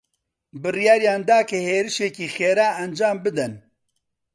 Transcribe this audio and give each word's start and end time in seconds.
بڕیاریان 0.61 1.21
دا 1.29 1.39
کە 1.49 1.57
هێرشێکی 1.67 2.27
خێرا 2.35 2.69
ئەنجام 2.77 3.17
بدەن. 3.25 3.53